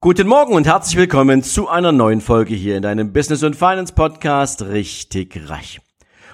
[0.00, 3.92] Guten Morgen und herzlich willkommen zu einer neuen Folge hier in deinem Business und Finance
[3.92, 5.80] Podcast Richtig Reich.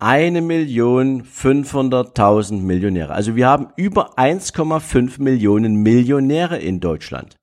[0.00, 3.12] 1.500.000 Millionäre.
[3.12, 7.36] Also wir haben über 1,5 Millionen Millionäre in Deutschland.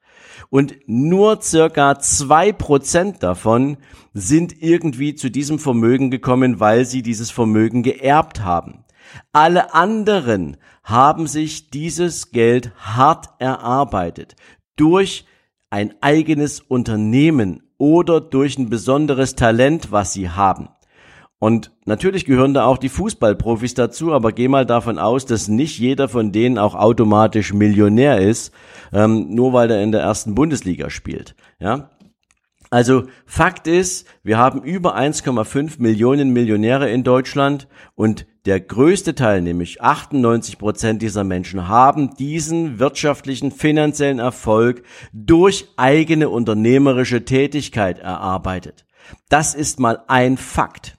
[0.50, 3.75] Und nur circa zwei Prozent davon
[4.14, 8.84] sind irgendwie zu diesem Vermögen gekommen, weil sie dieses Vermögen geerbt haben.
[9.34, 14.36] Alle anderen haben sich dieses Geld hart erarbeitet
[14.76, 15.26] durch
[15.70, 20.70] ein eigenes Unternehmen oder durch ein besonderes Talent, was sie haben.
[21.38, 25.78] Und natürlich gehören da auch die Fußballprofis dazu, aber geh mal davon aus, dass nicht
[25.78, 28.54] jeder von denen auch automatisch Millionär ist,
[28.94, 31.36] ähm, nur weil er in der ersten Bundesliga spielt.
[31.60, 31.90] Ja,
[32.75, 39.41] also Fakt ist, wir haben über 1,5 Millionen Millionäre in Deutschland und der größte Teil,
[39.41, 48.86] nämlich 98 Prozent dieser Menschen, haben diesen wirtschaftlichen, finanziellen Erfolg durch eigene unternehmerische Tätigkeit erarbeitet.
[49.30, 50.97] Das ist mal ein Fakt.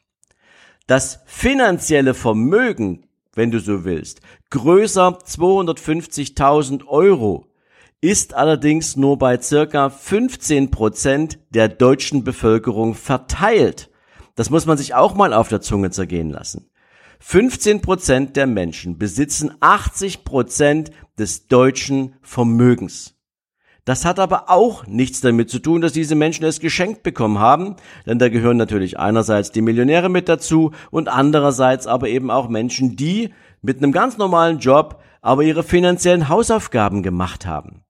[0.87, 7.45] Das finanzielle Vermögen, wenn du so willst, größer 250.000 Euro,
[8.00, 13.90] ist allerdings nur bei circa 15 Prozent der deutschen Bevölkerung verteilt.
[14.34, 16.70] Das muss man sich auch mal auf der Zunge zergehen lassen.
[17.20, 23.14] 15 Prozent der Menschen besitzen 80 Prozent des deutschen Vermögens.
[23.86, 27.76] Das hat aber auch nichts damit zu tun, dass diese Menschen es geschenkt bekommen haben,
[28.04, 32.96] denn da gehören natürlich einerseits die Millionäre mit dazu und andererseits aber eben auch Menschen,
[32.96, 33.32] die
[33.62, 37.85] mit einem ganz normalen Job aber ihre finanziellen Hausaufgaben gemacht haben.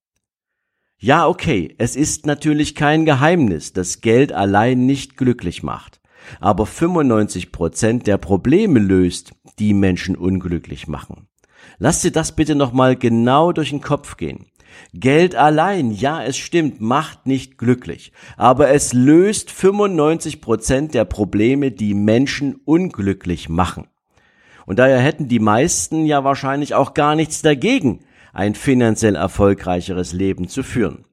[0.99, 6.01] Ja, okay, es ist natürlich kein Geheimnis, dass Geld allein nicht glücklich macht
[6.41, 11.29] aber 95 Prozent der Probleme löst, die Menschen unglücklich machen.
[11.79, 14.47] Lass dir das bitte nochmal genau durch den Kopf gehen.
[14.93, 21.71] Geld allein, ja, es stimmt, macht nicht glücklich, aber es löst 95 Prozent der Probleme,
[21.71, 23.87] die Menschen unglücklich machen.
[24.67, 28.01] Und daher hätten die meisten ja wahrscheinlich auch gar nichts dagegen,
[28.37, 31.07] ein finanziell erfolgreicheres Leben zu führen.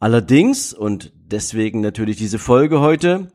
[0.00, 3.28] Allerdings, und deswegen natürlich diese Folge heute,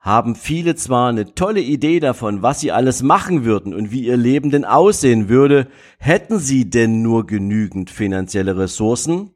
[0.00, 4.16] haben viele zwar eine tolle Idee davon, was sie alles machen würden und wie ihr
[4.16, 5.68] Leben denn aussehen würde,
[5.98, 9.32] hätten sie denn nur genügend finanzielle Ressourcen,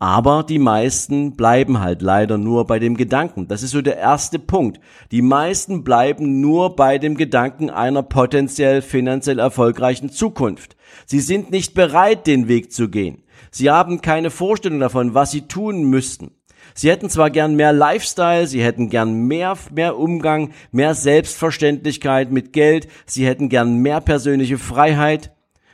[0.00, 3.48] aber die meisten bleiben halt leider nur bei dem Gedanken.
[3.48, 4.78] Das ist so der erste Punkt.
[5.10, 10.76] Die meisten bleiben nur bei dem Gedanken einer potenziell finanziell erfolgreichen Zukunft.
[11.04, 13.24] Sie sind nicht bereit, den Weg zu gehen.
[13.50, 16.30] Sie haben keine Vorstellung davon, was sie tun müssten.
[16.74, 22.52] Sie hätten zwar gern mehr Lifestyle, sie hätten gern mehr, mehr Umgang, mehr Selbstverständlichkeit mit
[22.52, 25.32] Geld, sie hätten gern mehr persönliche Freiheit,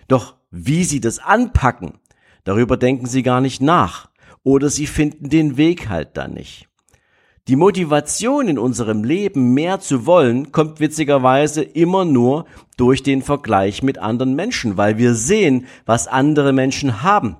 [0.08, 1.98] doch wie sie das anpacken,
[2.44, 4.08] darüber denken sie gar nicht nach
[4.44, 6.68] oder sie finden den Weg halt dann nicht.
[7.46, 12.46] Die Motivation in unserem Leben mehr zu wollen, kommt witzigerweise immer nur
[12.78, 17.36] durch den Vergleich mit anderen Menschen, weil wir sehen, was andere Menschen haben,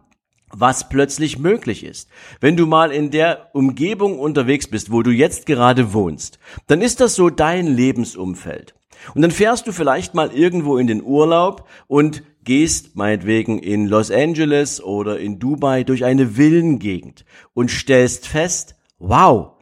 [0.51, 2.11] was plötzlich möglich ist.
[2.41, 7.01] Wenn du mal in der Umgebung unterwegs bist, wo du jetzt gerade wohnst, dann ist
[7.01, 8.75] das so dein Lebensumfeld.
[9.15, 14.11] Und dann fährst du vielleicht mal irgendwo in den Urlaub und gehst meinetwegen in Los
[14.11, 19.53] Angeles oder in Dubai durch eine Villengegend und stellst fest, wow,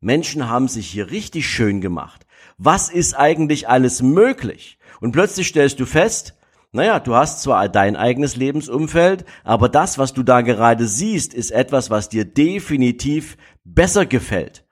[0.00, 2.26] Menschen haben sich hier richtig schön gemacht.
[2.56, 4.78] Was ist eigentlich alles möglich?
[5.00, 6.34] Und plötzlich stellst du fest,
[6.70, 11.50] naja, du hast zwar dein eigenes Lebensumfeld, aber das, was du da gerade siehst, ist
[11.50, 14.64] etwas, was dir definitiv besser gefällt.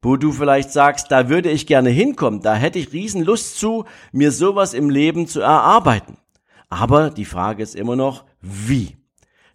[0.00, 4.32] Wo du vielleicht sagst, da würde ich gerne hinkommen, da hätte ich Riesenlust zu, mir
[4.32, 6.16] sowas im Leben zu erarbeiten.
[6.74, 8.96] Aber die Frage ist immer noch, wie?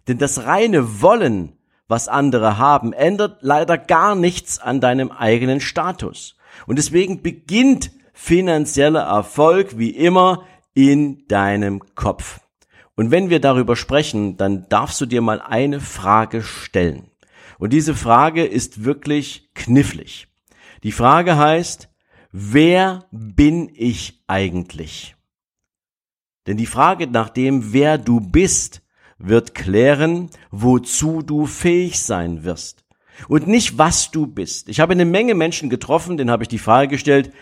[0.08, 1.52] Denn das reine Wollen
[1.86, 6.36] was andere haben, ändert leider gar nichts an deinem eigenen Status.
[6.66, 12.40] Und deswegen beginnt finanzieller Erfolg wie immer in deinem Kopf.
[12.96, 17.10] Und wenn wir darüber sprechen, dann darfst du dir mal eine Frage stellen.
[17.58, 20.28] Und diese Frage ist wirklich knifflig.
[20.84, 21.90] Die Frage heißt,
[22.32, 25.16] wer bin ich eigentlich?
[26.46, 28.82] Denn die Frage nach dem, wer du bist,
[29.18, 32.84] wird klären, wozu du fähig sein wirst.
[33.28, 34.68] Und nicht, was du bist.
[34.68, 37.32] Ich habe eine Menge Menschen getroffen, denen habe ich die Frage gestellt,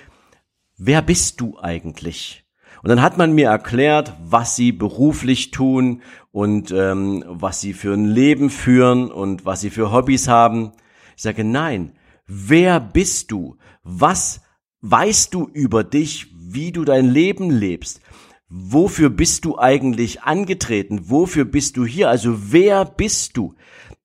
[0.77, 2.45] wer bist du eigentlich?
[2.83, 7.93] Und dann hat man mir erklärt, was sie beruflich tun und ähm, was sie für
[7.93, 10.73] ein Leben führen und was sie für Hobbys haben.
[11.17, 11.93] Ich sage, nein,
[12.27, 13.57] wer bist du?
[13.83, 14.41] Was
[14.81, 18.01] weißt du über dich, wie du dein Leben lebst?
[18.49, 21.11] Wofür bist du eigentlich angetreten?
[21.11, 22.09] Wofür bist du hier?
[22.09, 23.55] Also wer bist du?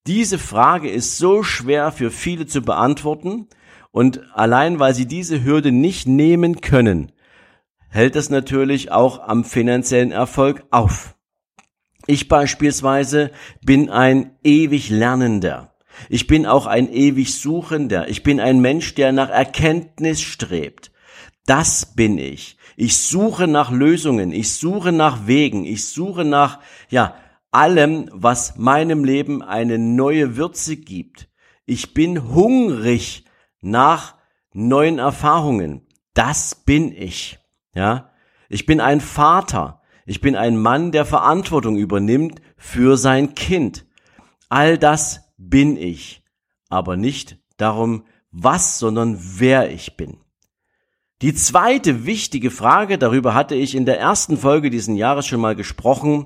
[0.06, 3.48] Diese Frage ist so schwer für viele zu beantworten
[3.92, 7.13] und allein weil sie diese Hürde nicht nehmen können,
[7.90, 11.16] hält es natürlich auch am finanziellen Erfolg auf.
[12.06, 13.31] Ich beispielsweise
[13.63, 15.74] bin ein ewig Lernender.
[16.10, 18.10] Ich bin auch ein ewig Suchender.
[18.10, 20.92] Ich bin ein Mensch, der nach Erkenntnis strebt.
[21.46, 22.57] Das bin ich.
[22.75, 26.60] Ich suche nach Lösungen, ich suche nach Wegen, ich suche nach,
[26.90, 27.16] ja,
[27.52, 31.30] allem, was meinem Leben eine neue Würze gibt.
[31.66, 33.25] Ich bin hungrig
[33.62, 34.16] nach
[34.54, 35.88] neuen Erfahrungen.
[36.14, 37.40] Das bin ich.
[37.75, 38.12] Ja,
[38.50, 39.81] ich bin ein Vater.
[40.06, 43.86] Ich bin ein Mann, der Verantwortung übernimmt für sein Kind.
[44.50, 46.24] All das bin ich.
[46.70, 50.23] Aber nicht darum, was, sondern wer ich bin.
[51.24, 55.56] Die zweite wichtige Frage, darüber hatte ich in der ersten Folge diesen Jahres schon mal
[55.56, 56.25] gesprochen,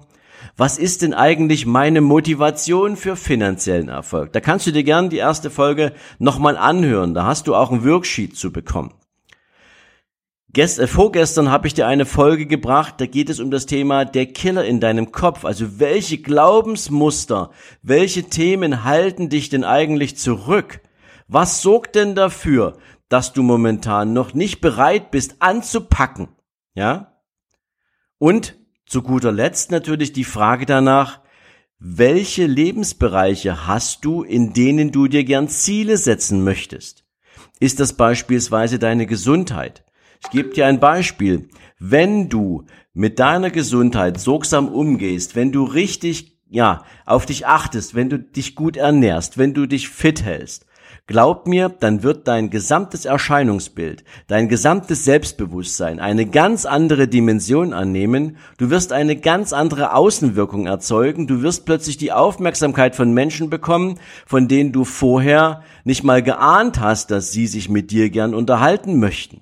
[0.55, 4.33] was ist denn eigentlich meine Motivation für finanziellen Erfolg?
[4.33, 7.85] Da kannst du dir gern die erste Folge nochmal anhören, da hast du auch ein
[7.85, 8.91] Worksheet zu bekommen.
[10.51, 14.03] Gest, äh, vorgestern habe ich dir eine Folge gebracht, da geht es um das Thema
[14.03, 15.45] der Killer in deinem Kopf.
[15.45, 17.51] Also welche Glaubensmuster,
[17.83, 20.81] welche Themen halten dich denn eigentlich zurück?
[21.27, 22.77] Was sorgt denn dafür,
[23.09, 26.29] dass du momentan noch nicht bereit bist anzupacken.
[26.73, 27.21] Ja?
[28.17, 28.55] Und
[28.85, 31.21] zu guter Letzt natürlich die Frage danach,
[31.79, 37.05] welche Lebensbereiche hast du, in denen du dir gern Ziele setzen möchtest?
[37.59, 39.83] Ist das beispielsweise deine Gesundheit?
[40.23, 41.49] Ich gebe dir ein Beispiel.
[41.79, 48.09] Wenn du mit deiner Gesundheit sorgsam umgehst, wenn du richtig, ja, auf dich achtest, wenn
[48.09, 50.65] du dich gut ernährst, wenn du dich fit hältst,
[51.07, 58.35] Glaub mir, dann wird dein gesamtes Erscheinungsbild, dein gesamtes Selbstbewusstsein eine ganz andere Dimension annehmen,
[58.57, 64.01] du wirst eine ganz andere Außenwirkung erzeugen, du wirst plötzlich die Aufmerksamkeit von Menschen bekommen,
[64.25, 68.99] von denen du vorher nicht mal geahnt hast, dass sie sich mit dir gern unterhalten
[68.99, 69.39] möchten.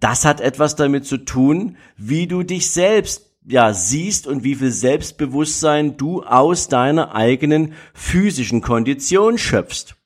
[0.00, 4.70] Das hat etwas damit zu tun, wie du dich selbst ja, siehst und wie viel
[4.70, 9.96] Selbstbewusstsein du aus deiner eigenen physischen Kondition schöpfst.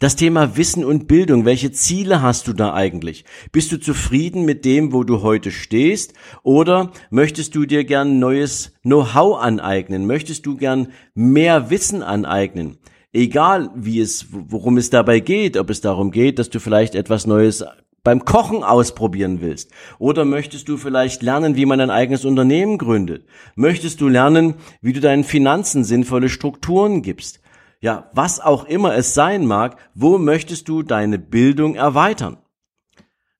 [0.00, 3.24] Das Thema Wissen und Bildung, welche Ziele hast du da eigentlich?
[3.52, 6.14] Bist du zufrieden mit dem, wo du heute stehst?
[6.42, 10.06] Oder möchtest du dir gern neues Know-how aneignen?
[10.06, 12.78] Möchtest du gern mehr Wissen aneignen?
[13.12, 17.28] Egal wie es, worum es dabei geht, ob es darum geht, dass du vielleicht etwas
[17.28, 17.64] Neues
[18.02, 19.70] beim Kochen ausprobieren willst?
[20.00, 23.26] Oder möchtest du vielleicht lernen, wie man ein eigenes Unternehmen gründet?
[23.54, 27.38] Möchtest du lernen, wie du deinen Finanzen sinnvolle Strukturen gibst?
[27.84, 32.38] Ja, was auch immer es sein mag, wo möchtest du deine Bildung erweitern?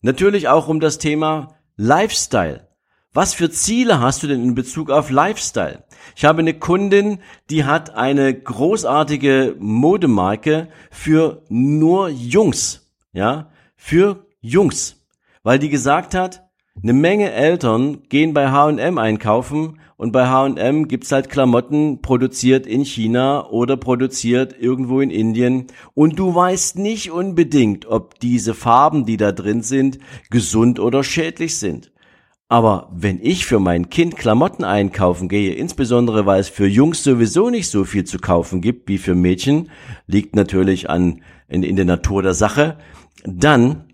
[0.02, 2.68] Natürlich auch um das Thema Lifestyle.
[3.14, 5.84] Was für Ziele hast du denn in Bezug auf Lifestyle?
[6.14, 15.06] Ich habe eine Kundin, die hat eine großartige Modemarke für nur Jungs, ja, für Jungs,
[15.42, 16.50] weil die gesagt hat,
[16.82, 22.84] eine Menge Eltern gehen bei H&M einkaufen und bei H&M gibt's halt Klamotten produziert in
[22.84, 29.16] China oder produziert irgendwo in Indien und du weißt nicht unbedingt, ob diese Farben, die
[29.16, 31.90] da drin sind, gesund oder schädlich sind.
[32.50, 37.48] Aber wenn ich für mein Kind Klamotten einkaufen gehe, insbesondere weil es für Jungs sowieso
[37.48, 39.70] nicht so viel zu kaufen gibt wie für Mädchen,
[40.06, 42.76] liegt natürlich an in, in der Natur der Sache,
[43.24, 43.84] dann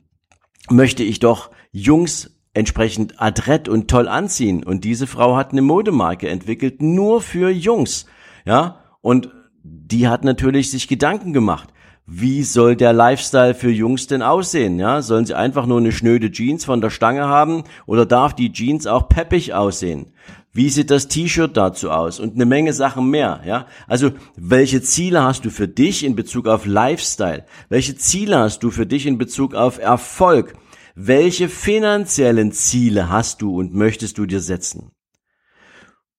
[0.69, 4.62] möchte ich doch Jungs entsprechend adrett und toll anziehen.
[4.62, 8.07] Und diese Frau hat eine Modemarke entwickelt, nur für Jungs.
[8.45, 9.31] Ja, und
[9.62, 11.69] die hat natürlich sich Gedanken gemacht.
[12.07, 14.79] Wie soll der Lifestyle für Jungs denn aussehen?
[14.79, 18.52] Ja, sollen sie einfach nur eine schnöde Jeans von der Stange haben oder darf die
[18.52, 20.12] Jeans auch peppig aussehen?
[20.52, 22.19] Wie sieht das T-Shirt dazu aus?
[22.19, 23.67] Und eine Menge Sachen mehr, ja?
[23.87, 27.45] Also, welche Ziele hast du für dich in Bezug auf Lifestyle?
[27.69, 30.55] Welche Ziele hast du für dich in Bezug auf Erfolg?
[30.94, 34.90] Welche finanziellen Ziele hast du und möchtest du dir setzen?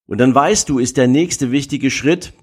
[0.06, 2.34] Und dann weißt du, ist der nächste wichtige Schritt,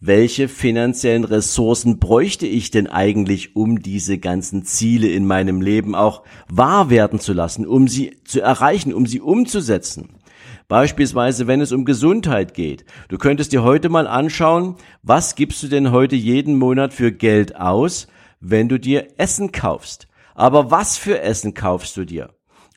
[0.00, 6.22] welche finanziellen Ressourcen bräuchte ich denn eigentlich, um diese ganzen Ziele in meinem Leben auch
[6.48, 10.10] wahr werden zu lassen, um sie zu erreichen, um sie umzusetzen?
[10.68, 12.84] Beispielsweise, wenn es um Gesundheit geht.
[13.08, 17.56] Du könntest dir heute mal anschauen, was gibst du denn heute jeden Monat für Geld
[17.56, 18.08] aus,
[18.40, 20.08] wenn du dir Essen kaufst?
[20.36, 22.28] Aber was für Essen kaufst du dir?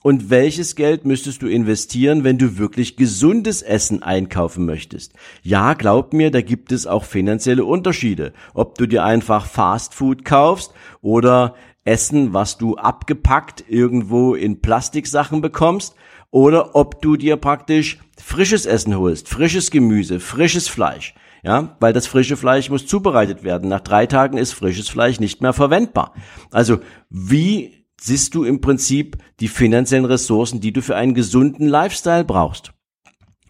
[0.02, 5.12] Und welches Geld müsstest du investieren, wenn du wirklich gesundes Essen einkaufen möchtest?
[5.44, 8.32] Ja, glaub mir, da gibt es auch finanzielle Unterschiede.
[8.54, 15.42] Ob du dir einfach Fast Food kaufst oder Essen, was du abgepackt irgendwo in Plastiksachen
[15.42, 15.96] bekommst,
[16.32, 21.14] oder ob du dir praktisch frisches Essen holst, frisches Gemüse, frisches Fleisch.
[21.44, 23.70] Ja, weil das frische Fleisch muss zubereitet werden.
[23.70, 26.14] Nach drei Tagen ist frisches Fleisch nicht mehr verwendbar.
[26.52, 26.80] Also,
[27.10, 32.74] wie siehst du im Prinzip die finanziellen Ressourcen, die du für einen gesunden Lifestyle brauchst?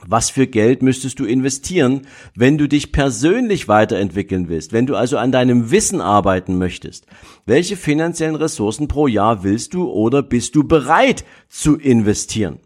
[0.08, 5.18] Was für Geld müsstest du investieren, wenn du dich persönlich weiterentwickeln willst, wenn du also
[5.18, 7.06] an deinem Wissen arbeiten möchtest?
[7.46, 12.60] Welche finanziellen Ressourcen pro Jahr willst du oder bist du bereit zu investieren?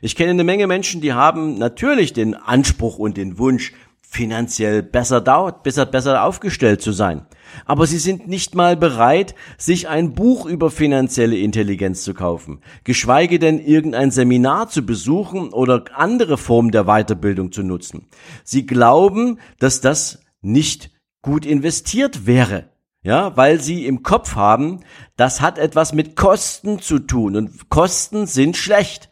[0.00, 3.72] Ich kenne eine Menge Menschen, die haben natürlich den Anspruch und den Wunsch,
[4.10, 5.20] finanziell besser,
[5.62, 7.26] besser, besser aufgestellt zu sein.
[7.66, 13.38] Aber sie sind nicht mal bereit, sich ein Buch über finanzielle Intelligenz zu kaufen, geschweige
[13.38, 18.06] denn irgendein Seminar zu besuchen oder andere Formen der Weiterbildung zu nutzen.
[18.44, 22.70] Sie glauben, dass das nicht gut investiert wäre.
[23.02, 24.80] Ja, weil sie im Kopf haben,
[25.16, 29.07] das hat etwas mit Kosten zu tun und Kosten sind schlecht.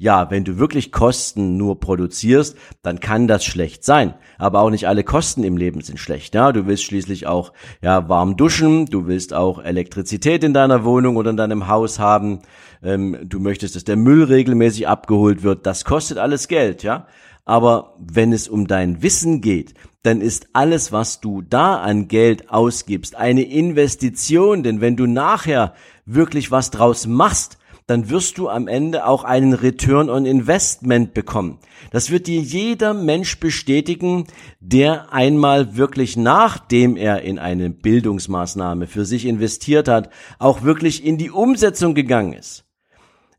[0.00, 4.14] Ja, wenn du wirklich Kosten nur produzierst, dann kann das schlecht sein.
[4.38, 6.36] Aber auch nicht alle Kosten im Leben sind schlecht.
[6.36, 7.52] Ja, du willst schließlich auch
[7.82, 12.42] ja warm duschen, du willst auch Elektrizität in deiner Wohnung oder in deinem Haus haben.
[12.80, 15.66] Ähm, du möchtest, dass der Müll regelmäßig abgeholt wird.
[15.66, 17.08] Das kostet alles Geld, ja.
[17.44, 22.50] Aber wenn es um dein Wissen geht, dann ist alles, was du da an Geld
[22.50, 24.62] ausgibst, eine Investition.
[24.62, 25.74] Denn wenn du nachher
[26.06, 27.57] wirklich was draus machst,
[27.88, 31.58] dann wirst du am Ende auch einen Return on Investment bekommen.
[31.90, 34.26] Das wird dir jeder Mensch bestätigen,
[34.60, 41.16] der einmal wirklich nachdem er in eine Bildungsmaßnahme für sich investiert hat, auch wirklich in
[41.16, 42.66] die Umsetzung gegangen ist.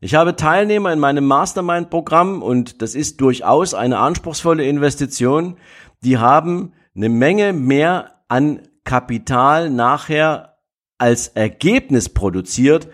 [0.00, 5.58] Ich habe Teilnehmer in meinem Mastermind-Programm und das ist durchaus eine anspruchsvolle Investition.
[6.02, 10.56] Die haben eine Menge mehr an Kapital nachher
[10.98, 12.88] als Ergebnis produziert,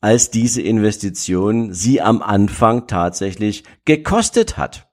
[0.00, 4.88] als diese Investition sie am Anfang tatsächlich gekostet hat.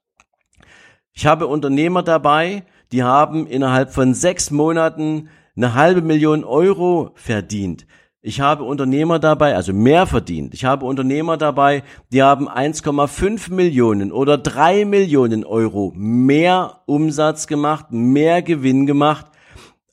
[1.14, 7.88] Ich habe Unternehmer dabei, die haben innerhalb von sechs Monaten eine halbe Million Euro verdient.
[8.22, 10.54] Ich habe Unternehmer dabei, also mehr verdient.
[10.54, 17.88] Ich habe Unternehmer dabei, die haben 1,5 Millionen oder drei Millionen Euro mehr Umsatz gemacht,
[17.92, 19.28] mehr Gewinn gemacht,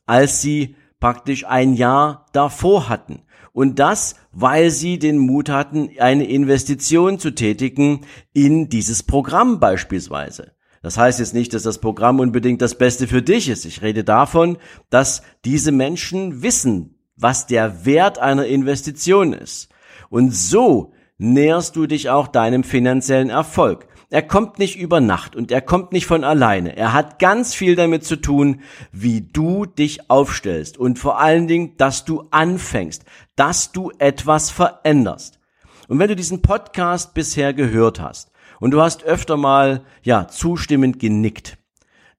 [0.05, 3.23] als sie praktisch ein Jahr davor hatten.
[3.55, 8.01] Und das, weil sie den Mut hatten, eine Investition zu tätigen
[8.33, 10.53] in dieses Programm beispielsweise.
[10.83, 13.65] Das heißt jetzt nicht, dass das Programm unbedingt das Beste für dich ist.
[13.65, 14.59] Ich rede davon,
[14.91, 19.69] dass diese Menschen wissen, was der Wert einer Investition ist.
[20.11, 23.87] Und so näherst du dich auch deinem finanziellen Erfolg.
[24.15, 26.77] Er kommt nicht über Nacht und er kommt nicht von alleine.
[26.77, 28.61] Er hat ganz viel damit zu tun,
[28.93, 33.05] wie du dich aufstellst und vor allen Dingen, dass du anfängst,
[33.35, 35.41] dass du etwas veränderst.
[35.89, 38.31] Und wenn du diesen Podcast bisher gehört hast
[38.61, 41.59] und du hast öfter mal, ja, zustimmend genickt,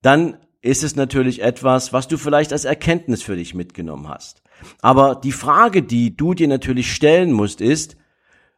[0.01, 4.41] dann ist es natürlich etwas, was du vielleicht als Erkenntnis für dich mitgenommen hast.
[4.81, 7.95] Aber die Frage, die du dir natürlich stellen musst, ist,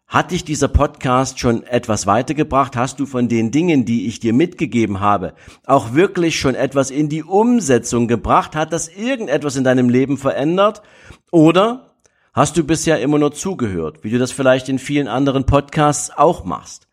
[0.08, 2.78] hat dich dieser Podcast schon etwas weitergebracht?
[2.78, 5.34] Hast du von den Dingen, die ich dir mitgegeben habe,
[5.66, 8.56] auch wirklich schon etwas in die Umsetzung gebracht?
[8.56, 10.82] Hat das irgendetwas in deinem Leben verändert?
[11.30, 11.98] Oder
[12.34, 16.46] hast du bisher immer nur zugehört, wie du das vielleicht in vielen anderen Podcasts auch
[16.46, 16.88] machst?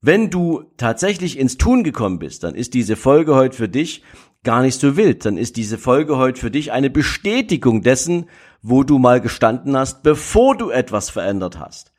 [0.00, 4.02] Wenn du tatsächlich ins Tun gekommen bist, dann ist diese Folge heute für dich
[4.42, 5.26] gar nicht so wild.
[5.26, 8.26] Dann ist diese Folge heute für dich eine Bestätigung dessen,
[8.62, 11.92] wo du mal gestanden hast, bevor du etwas verändert hast.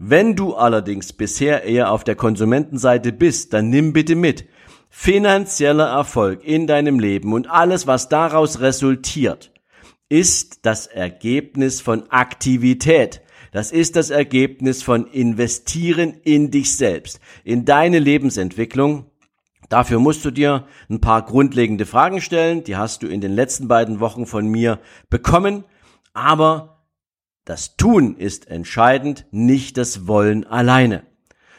[0.00, 4.46] Wenn du allerdings bisher eher auf der Konsumentenseite bist, dann nimm bitte mit.
[4.90, 9.52] Finanzieller Erfolg in deinem Leben und alles, was daraus resultiert,
[10.08, 13.22] ist das Ergebnis von Aktivität.
[13.50, 19.06] Das ist das Ergebnis von Investieren in dich selbst, in deine Lebensentwicklung.
[19.68, 22.62] Dafür musst du dir ein paar grundlegende Fragen stellen.
[22.62, 24.78] Die hast du in den letzten beiden Wochen von mir
[25.10, 25.64] bekommen.
[26.14, 26.77] Aber
[27.48, 31.04] das Tun ist entscheidend, nicht das Wollen alleine.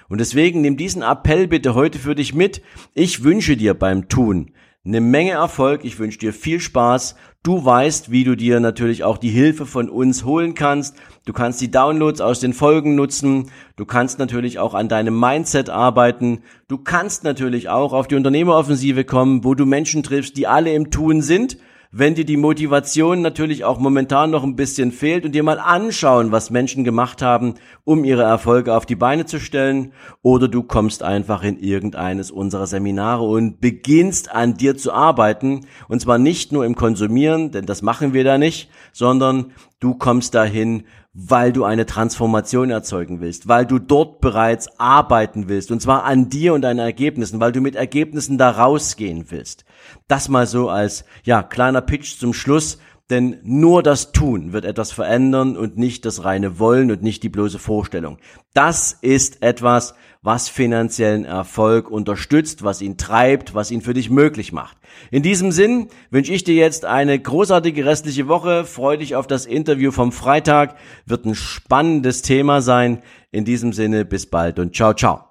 [0.07, 2.61] Und deswegen nimm diesen Appell bitte heute für dich mit.
[2.93, 4.51] Ich wünsche dir beim Tun
[4.85, 5.83] eine Menge Erfolg.
[5.85, 7.15] Ich wünsche dir viel Spaß.
[7.41, 10.95] Du weißt, wie du dir natürlich auch die Hilfe von uns holen kannst.
[11.25, 13.49] Du kannst die Downloads aus den Folgen nutzen.
[13.75, 16.43] Du kannst natürlich auch an deinem Mindset arbeiten.
[16.67, 20.91] Du kannst natürlich auch auf die Unternehmeroffensive kommen, wo du Menschen triffst, die alle im
[20.91, 21.57] Tun sind
[21.91, 26.31] wenn dir die Motivation natürlich auch momentan noch ein bisschen fehlt und dir mal anschauen,
[26.31, 29.91] was Menschen gemacht haben, um ihre Erfolge auf die Beine zu stellen,
[30.21, 35.99] oder du kommst einfach in irgendeines unserer Seminare und beginnst an dir zu arbeiten, und
[35.99, 40.83] zwar nicht nur im Konsumieren, denn das machen wir da nicht, sondern du kommst dahin,
[41.13, 46.29] weil du eine Transformation erzeugen willst, weil du dort bereits arbeiten willst, und zwar an
[46.29, 49.65] dir und deinen Ergebnissen, weil du mit Ergebnissen da rausgehen willst.
[50.07, 52.77] Das mal so als, ja, kleiner Pitch zum Schluss,
[53.09, 57.29] denn nur das Tun wird etwas verändern und nicht das reine Wollen und nicht die
[57.29, 58.17] bloße Vorstellung.
[58.53, 64.51] Das ist etwas, was finanziellen Erfolg unterstützt, was ihn treibt, was ihn für dich möglich
[64.51, 64.77] macht.
[65.11, 68.65] In diesem Sinn wünsche ich dir jetzt eine großartige restliche Woche.
[68.65, 70.75] Freu dich auf das Interview vom Freitag.
[71.05, 73.01] Wird ein spannendes Thema sein.
[73.31, 75.28] In diesem Sinne, bis bald und ciao, ciao.